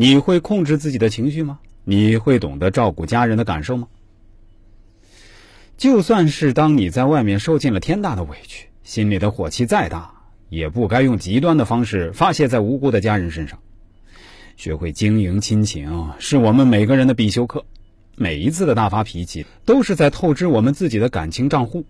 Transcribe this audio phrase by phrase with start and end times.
[0.00, 1.58] 你会控制自己的情绪吗？
[1.82, 3.88] 你会懂得照顾家人的感受吗？
[5.76, 10.12] 就算是当你在外面受尽了天大的委屈，心里的火气再大，
[10.50, 13.58] 也不该用极端的方式发泄在无辜的家人身上。
[14.56, 17.64] 学会经营亲情，是我们每个人的必修课。
[18.14, 21.84] 每一次的大发脾气，都是在透支我们自己的感情账户。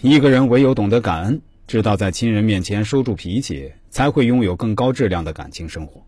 [0.00, 6.02] 一个人唯有懂得感恩，知道在亲人面前收住脾气，才会拥有更高质量的感情生活。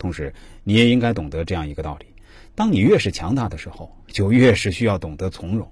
[0.00, 0.32] 同时，
[0.64, 2.06] 你也应该懂得这样一个道理：
[2.54, 5.70] 当你越是强大的时候，就越是需要懂得从容。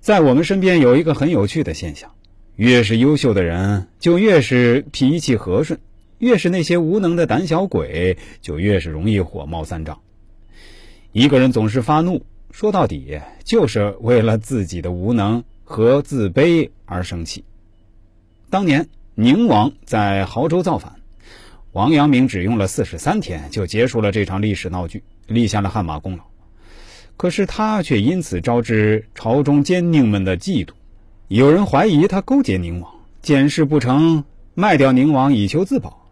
[0.00, 2.10] 在我们身边有一个很有趣的现象：
[2.56, 5.78] 越是优秀的人，就越是脾气和顺；
[6.18, 10.00] 越是那些无能的胆小鬼，就越是容易火冒三丈。
[11.12, 17.44] 一个人总是发怒，说到底就是为了自己的无能和自卑而生气。
[18.48, 20.99] 当年宁王在亳州造反，
[21.72, 26.24] 王阳明只用了四十三天就结束了这场历史闹剧，立下了汗马功劳。
[27.16, 30.70] 可是他却因此招致朝中奸佞们的嫉妒，
[31.28, 36.08] 有人怀疑他勾结宁王，见事不成卖掉宁王以求自保，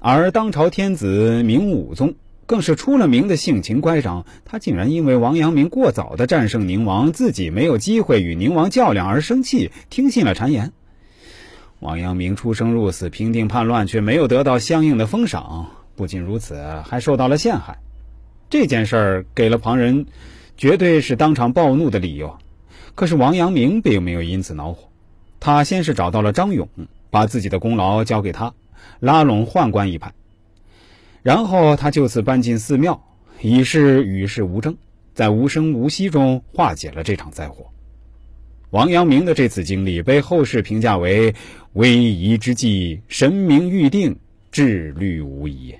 [0.00, 2.14] 而当朝天子明武宗。
[2.46, 10.74] 更是出了名的性情乖张，他竟然因为王阳明过早的战胜宁王，自己没有机会与宁王较量而生气，听信了谗言。
[11.84, 15.66] 王阳明出生入死，平定叛乱，却没有得到相应的封赏。
[15.96, 17.76] 不仅如此，还受到了陷害。
[18.48, 20.06] 这件事儿给了旁人
[20.56, 22.38] 绝对是当场暴怒的理由。
[22.94, 24.88] 可是王阳明并没有因此恼火，
[25.40, 26.70] 他先是找到了张勇，
[27.10, 28.54] 把自己的功劳交给他，
[28.98, 30.14] 拉拢宦官一派。
[31.22, 33.04] 然后他就此搬进寺庙，
[33.42, 34.78] 以示与世无争，
[35.12, 37.66] 在无声无息中化解了这场灾祸。
[38.74, 41.32] 王阳明的这次经历被后世评价为
[41.74, 44.16] 危仪之际，神明预定，
[44.50, 45.72] 至虑无疑。